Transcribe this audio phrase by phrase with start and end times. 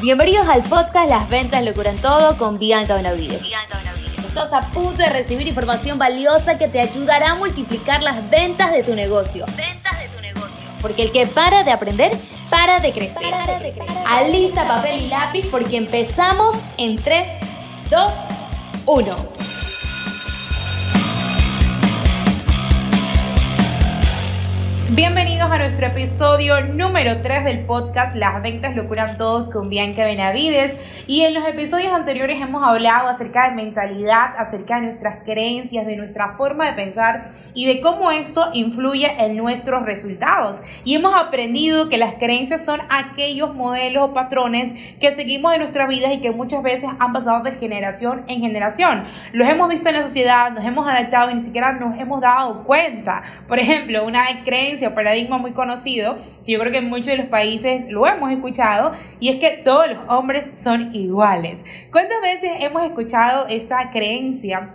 [0.00, 3.40] Bienvenidos al podcast Las Ventas lo curan todo con Bianca Benavides.
[3.40, 4.26] Bianca Benavides.
[4.26, 8.82] Estás a punto de recibir información valiosa que te ayudará a multiplicar las ventas de
[8.82, 9.46] tu negocio.
[9.56, 10.66] Ventas de tu negocio.
[10.82, 12.12] Porque el que para de aprender,
[12.50, 13.30] para de crecer.
[13.30, 13.86] Para de crecer.
[14.06, 17.28] Alista papel y lápiz porque empezamos en 3,
[17.90, 18.14] 2,
[18.84, 19.16] 1.
[24.90, 30.04] Bienvenidos a nuestro episodio número 3 del podcast Las ventas lo curan todos con Bianca
[30.04, 30.76] Benavides.
[31.08, 35.96] Y en los episodios anteriores hemos hablado acerca de mentalidad, acerca de nuestras creencias, de
[35.96, 40.62] nuestra forma de pensar y de cómo esto influye en nuestros resultados.
[40.84, 45.88] Y hemos aprendido que las creencias son aquellos modelos o patrones que seguimos en nuestras
[45.88, 49.04] vidas y que muchas veces han pasado de generación en generación.
[49.32, 52.62] Los hemos visto en la sociedad, nos hemos adaptado y ni siquiera nos hemos dado
[52.64, 53.22] cuenta.
[53.48, 57.26] Por ejemplo, una creencia paradigma muy conocido, que yo creo que en muchos de los
[57.26, 61.64] países lo hemos escuchado, y es que todos los hombres son iguales.
[61.90, 64.74] ¿Cuántas veces hemos escuchado esta creencia?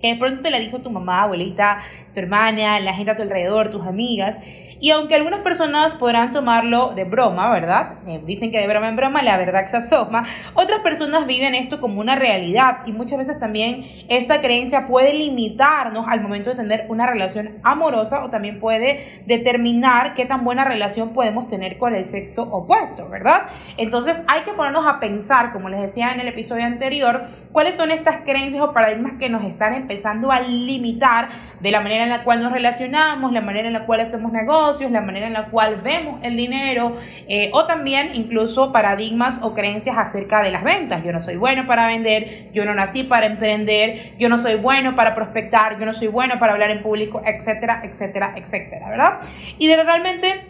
[0.00, 1.78] que de pronto te la dijo tu mamá, abuelita,
[2.14, 4.40] tu hermana, la gente a tu alrededor, tus amigas,
[4.80, 7.98] y aunque algunas personas podrán tomarlo de broma, ¿verdad?
[8.06, 11.80] Eh, dicen que de broma en broma la verdad se asoma, otras personas viven esto
[11.80, 16.86] como una realidad y muchas veces también esta creencia puede limitarnos al momento de tener
[16.88, 22.06] una relación amorosa o también puede determinar qué tan buena relación podemos tener con el
[22.06, 23.42] sexo opuesto, ¿verdad?
[23.76, 27.90] Entonces hay que ponernos a pensar, como les decía en el episodio anterior, cuáles son
[27.90, 31.28] estas creencias o paradigmas que nos están empezando a limitar
[31.60, 34.69] de la manera en la cual nos relacionamos, la manera en la cual hacemos negocios,
[34.90, 36.96] la manera en la cual vemos el dinero
[37.28, 41.02] eh, o también incluso paradigmas o creencias acerca de las ventas.
[41.04, 44.94] Yo no soy bueno para vender, yo no nací para emprender, yo no soy bueno
[44.94, 49.18] para prospectar, yo no soy bueno para hablar en público, etcétera, etcétera, etcétera, ¿verdad?
[49.58, 50.49] Y de realmente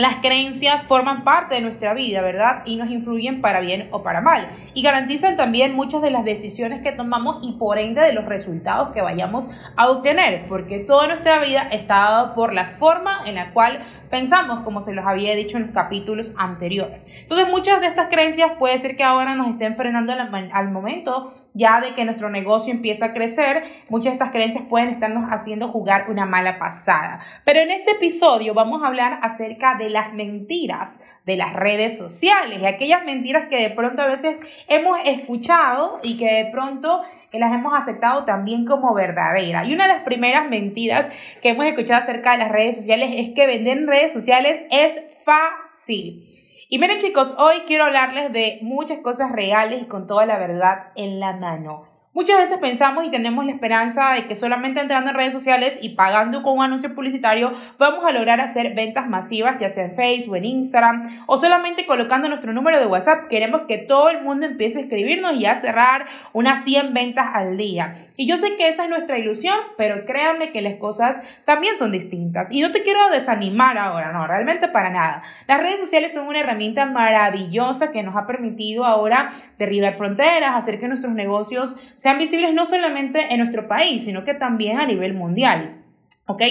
[0.00, 2.62] las creencias forman parte de nuestra vida, ¿verdad?
[2.64, 4.46] Y nos influyen para bien o para mal.
[4.74, 8.90] Y garantizan también muchas de las decisiones que tomamos y por ende de los resultados
[8.90, 13.52] que vayamos a obtener, porque toda nuestra vida está dada por la forma en la
[13.52, 13.80] cual
[14.10, 17.06] pensamos, como se los había dicho en los capítulos anteriores.
[17.22, 21.80] Entonces, muchas de estas creencias puede ser que ahora nos estén frenando al, momento ya
[21.80, 23.62] de que nuestro negocio empieza a crecer.
[23.88, 27.20] Muchas de estas creencias pueden estarnos haciendo jugar una mala pasada.
[27.44, 32.60] Pero en este episodio vamos a hablar acerca de las mentiras de las redes sociales
[32.60, 37.00] y aquellas mentiras que de pronto a veces hemos escuchado y que de pronto
[37.32, 39.64] las hemos aceptado también como verdadera.
[39.64, 41.06] Y una de las primeras mentiras
[41.42, 45.00] que hemos escuchado acerca de las redes sociales es que vender en redes sociales es
[45.24, 46.26] fácil.
[46.68, 50.92] Y miren chicos, hoy quiero hablarles de muchas cosas reales y con toda la verdad
[50.94, 51.99] en la mano.
[52.12, 55.90] Muchas veces pensamos y tenemos la esperanza de que solamente entrando en redes sociales y
[55.90, 60.34] pagando con un anuncio publicitario vamos a lograr hacer ventas masivas, ya sea en Facebook,
[60.34, 63.28] en Instagram o solamente colocando nuestro número de WhatsApp.
[63.28, 67.56] Queremos que todo el mundo empiece a escribirnos y a cerrar unas 100 ventas al
[67.56, 67.94] día.
[68.16, 71.92] Y yo sé que esa es nuestra ilusión, pero créanme que las cosas también son
[71.92, 72.50] distintas.
[72.50, 75.22] Y no te quiero desanimar ahora, no, realmente para nada.
[75.46, 80.80] Las redes sociales son una herramienta maravillosa que nos ha permitido ahora derribar fronteras, hacer
[80.80, 85.12] que nuestros negocios sean visibles no solamente en nuestro país, sino que también a nivel
[85.12, 85.84] mundial.
[86.26, 86.42] ¿Ok?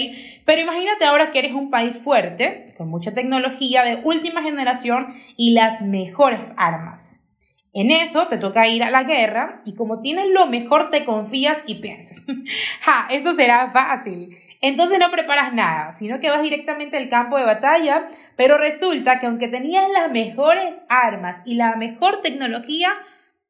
[0.44, 5.54] Pero imagínate ahora que eres un país fuerte, con mucha tecnología de última generación y
[5.54, 7.24] las mejores armas.
[7.72, 11.58] En eso te toca ir a la guerra y como tienes lo mejor te confías
[11.66, 12.26] y piensas,
[12.82, 14.36] ja, esto será fácil.
[14.60, 18.06] Entonces no preparas nada, sino que vas directamente al campo de batalla,
[18.36, 22.92] pero resulta que aunque tenías las mejores armas y la mejor tecnología,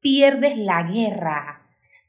[0.01, 1.60] pierdes la guerra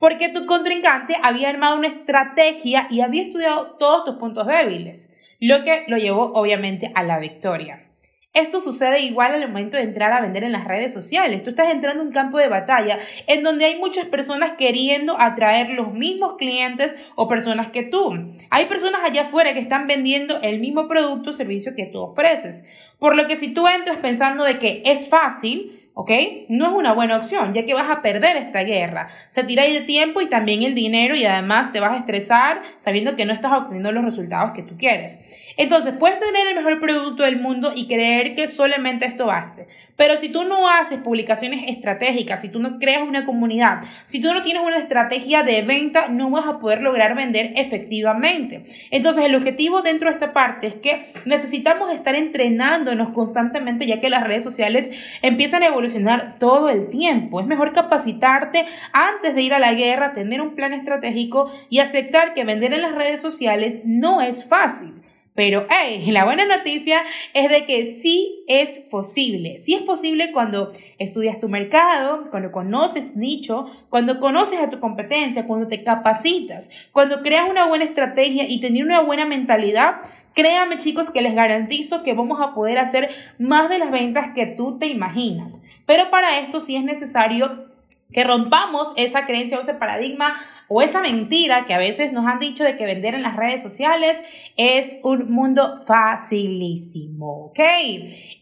[0.02, 5.64] porque tu contrincante había armado una estrategia y había estudiado todos tus puntos débiles, lo
[5.64, 7.88] que lo llevó obviamente a la victoria.
[8.34, 11.44] Esto sucede igual al momento de entrar a vender en las redes sociales.
[11.44, 12.98] Tú estás entrando en un campo de batalla
[13.28, 18.28] en donde hay muchas personas queriendo atraer los mismos clientes o personas que tú.
[18.50, 22.66] Hay personas allá afuera que están vendiendo el mismo producto o servicio que tú ofreces.
[22.98, 26.12] Por lo que si tú entras pensando de que es fácil, ¿ok?
[26.50, 29.10] No es una buena opción, ya que vas a perder esta guerra.
[29.30, 33.16] Se tira el tiempo y también el dinero y además te vas a estresar sabiendo
[33.16, 35.54] que no estás obteniendo los resultados que tú quieres.
[35.58, 39.68] Entonces, puedes tener el mejor producto del mundo y creer que solamente esto baste.
[39.98, 44.34] Pero si tú no haces publicaciones estratégicas, si tú no creas una comunidad, si tú
[44.34, 48.64] no tienes una estrategia de venta, no vas a poder lograr vender efectivamente.
[48.90, 54.10] Entonces, el objetivo dentro de esta parte es que necesitamos estar entrenándonos constantemente, ya que
[54.10, 55.81] las redes sociales empiezan a evolucionar
[56.40, 57.40] todo el tiempo.
[57.40, 62.34] Es mejor capacitarte antes de ir a la guerra, tener un plan estratégico y aceptar
[62.34, 64.94] que vender en las redes sociales no es fácil
[65.34, 67.02] Pero hey, la buena noticia
[67.34, 69.60] es de que sí es posible.
[69.60, 75.48] Sí es posible cuando estudias tu mercado, cuando conoces nicho, cuando conoces a tu competencia,
[75.48, 80.02] cuando te capacitas, cuando creas una buena estrategia y tener una buena mentalidad.
[80.34, 84.46] Créame chicos que les garantizo que vamos a poder hacer más de las ventas que
[84.46, 85.62] tú te imaginas.
[85.86, 87.72] Pero para esto sí es necesario
[88.12, 90.36] que rompamos esa creencia o ese paradigma
[90.68, 93.62] o esa mentira que a veces nos han dicho de que vender en las redes
[93.62, 94.22] sociales
[94.58, 97.60] es un mundo facilísimo, ¿ok?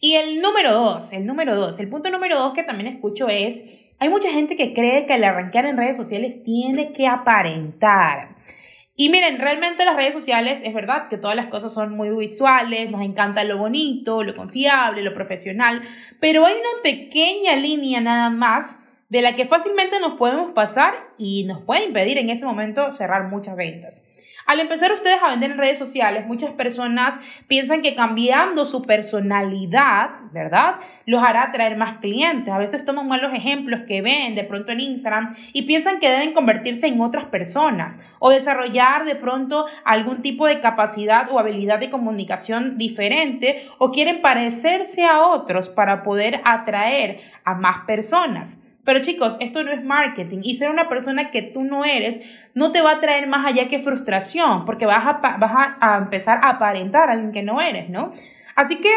[0.01, 3.93] Y el número dos, el número dos, el punto número dos que también escucho es,
[3.99, 8.35] hay mucha gente que cree que el arrancar en redes sociales tiene que aparentar.
[9.01, 12.91] Y miren, realmente las redes sociales es verdad que todas las cosas son muy visuales,
[12.91, 15.81] nos encanta lo bonito, lo confiable, lo profesional,
[16.19, 21.43] pero hay una pequeña línea nada más de la que fácilmente nos podemos pasar y
[21.43, 24.03] nos puede impedir en ese momento cerrar muchas ventas.
[24.49, 30.09] Al empezar ustedes a vender en redes sociales, muchas personas piensan que cambiando su personalidad,
[30.31, 30.77] ¿verdad?
[31.05, 32.51] Los hará atraer más clientes.
[32.51, 36.33] A veces toman malos ejemplos que ven de pronto en Instagram y piensan que deben
[36.33, 41.91] convertirse en otras personas o desarrollar de pronto algún tipo de capacidad o habilidad de
[41.91, 48.78] comunicación diferente o quieren parecerse a otros para poder atraer a más personas.
[48.89, 52.23] Pero chicos, esto no es marketing y ser una persona que tú no eres
[52.55, 56.39] no te va a traer más allá que frustración porque vas a, vas a, empezar
[56.41, 58.13] a aparentar a alguien que no eres, ¿no?
[58.55, 58.89] Así que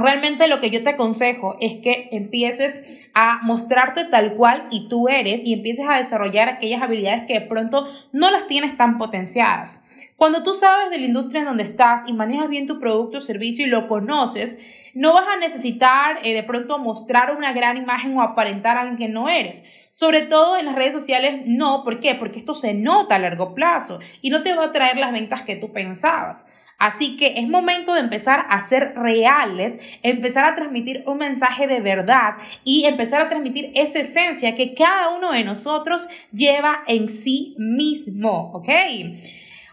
[0.00, 5.08] Realmente lo que yo te aconsejo es que empieces a mostrarte tal cual y tú
[5.08, 9.82] eres y empieces a desarrollar aquellas habilidades que de pronto no las tienes tan potenciadas.
[10.14, 13.20] Cuando tú sabes de la industria en donde estás y manejas bien tu producto o
[13.20, 14.60] servicio y lo conoces,
[14.94, 18.98] no vas a necesitar eh, de pronto mostrar una gran imagen o aparentar a alguien
[18.98, 19.64] que no eres.
[19.90, 21.82] Sobre todo en las redes sociales, no.
[21.82, 22.14] ¿Por qué?
[22.14, 25.42] Porque esto se nota a largo plazo y no te va a traer las ventas
[25.42, 26.44] que tú pensabas.
[26.78, 31.80] Así que es momento de empezar a ser reales, empezar a transmitir un mensaje de
[31.80, 37.56] verdad y empezar a transmitir esa esencia que cada uno de nosotros lleva en sí
[37.58, 38.68] mismo, ¿ok?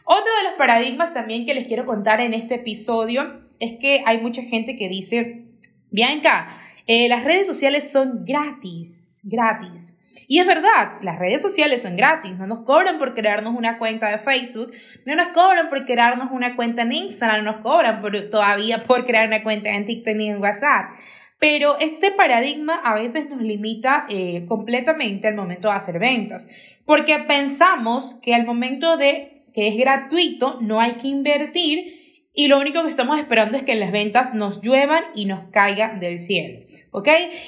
[0.03, 4.19] Otro de los paradigmas también que les quiero contar en este episodio es que hay
[4.19, 5.45] mucha gente que dice,
[5.91, 6.49] Bianca,
[6.87, 9.97] eh, las redes sociales son gratis, gratis.
[10.27, 14.09] Y es verdad, las redes sociales son gratis, no nos cobran por crearnos una cuenta
[14.09, 14.71] de Facebook,
[15.05, 19.27] no nos cobran por crearnos una cuenta en Instagram, no nos cobran todavía por crear
[19.27, 20.91] una cuenta en TikTok ni en WhatsApp.
[21.39, 26.47] Pero este paradigma a veces nos limita eh, completamente al momento de hacer ventas,
[26.85, 32.04] porque pensamos que al momento de que es gratuito no hay que invertir
[32.35, 36.01] y lo único que estamos esperando es que las ventas nos lluevan y nos caigan
[36.01, 36.59] del cielo,
[36.91, 37.07] ¿ok?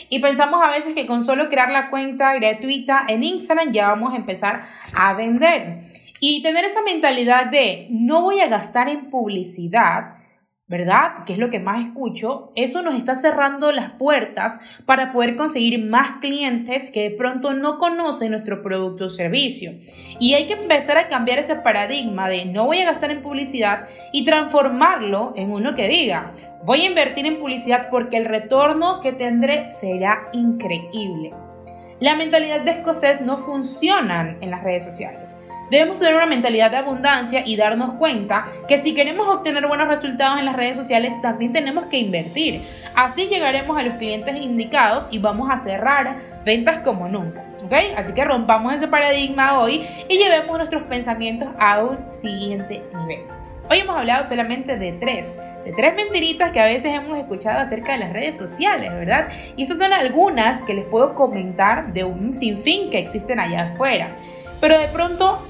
[0.10, 4.14] Y pensamos a veces que con solo crear la cuenta gratuita en Instagram ya vamos
[4.14, 4.64] a empezar
[4.98, 5.82] a vender.
[6.20, 10.17] Y tener esa mentalidad de no voy a gastar en publicidad
[10.68, 11.24] ¿verdad?
[11.26, 15.86] Que es lo que más escucho, eso nos está cerrando las puertas para poder conseguir
[15.86, 19.72] más clientes que de pronto no conocen nuestro producto o servicio.
[20.20, 23.88] Y hay que empezar a cambiar ese paradigma de no voy a gastar en publicidad
[24.12, 26.34] y transformarlo en uno que diga,
[26.66, 31.47] voy a invertir en publicidad porque el retorno que tendré será increíble.
[32.00, 35.36] La mentalidad de escocés no funciona en las redes sociales.
[35.72, 40.38] Debemos tener una mentalidad de abundancia y darnos cuenta que si queremos obtener buenos resultados
[40.38, 42.62] en las redes sociales, también tenemos que invertir.
[42.96, 47.44] Así llegaremos a los clientes indicados y vamos a cerrar ventas como nunca.
[47.66, 47.74] ¿Ok?
[47.98, 53.24] Así que rompamos ese paradigma hoy y llevemos nuestros pensamientos a un siguiente nivel.
[53.70, 57.92] Hoy hemos hablado solamente de tres, de tres mentiritas que a veces hemos escuchado acerca
[57.92, 59.28] de las redes sociales, ¿verdad?
[59.58, 64.16] Y estas son algunas que les puedo comentar de un sinfín que existen allá afuera.
[64.62, 65.46] Pero de pronto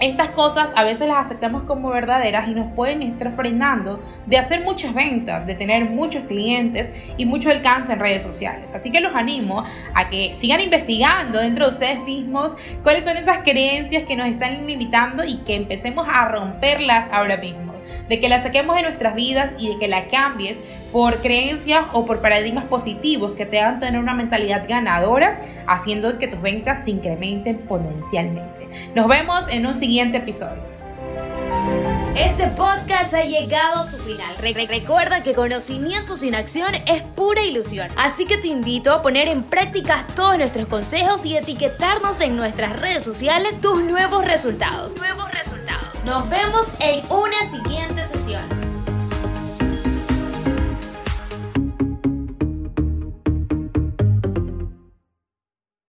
[0.00, 4.62] estas cosas a veces las aceptamos como verdaderas y nos pueden estar frenando de hacer
[4.62, 8.74] muchas ventas, de tener muchos clientes y mucho alcance en redes sociales.
[8.74, 9.64] Así que los animo
[9.94, 14.66] a que sigan investigando dentro de ustedes mismos cuáles son esas creencias que nos están
[14.66, 17.67] limitando y que empecemos a romperlas ahora mismo
[18.08, 22.06] de que la saquemos de nuestras vidas y de que la cambies por creencias o
[22.06, 26.90] por paradigmas positivos que te hagan tener una mentalidad ganadora, haciendo que tus ventas se
[26.90, 28.68] incrementen potencialmente.
[28.94, 30.78] Nos vemos en un siguiente episodio.
[32.18, 34.34] Este podcast ha llegado a su final.
[34.38, 37.88] recuerda que conocimiento sin acción es pura ilusión.
[37.96, 42.80] Así que te invito a poner en práctica todos nuestros consejos y etiquetarnos en nuestras
[42.80, 44.96] redes sociales tus nuevos resultados.
[44.96, 45.57] Nuevos resultados.
[46.08, 48.67] Nos vemos en una siguiente sesión.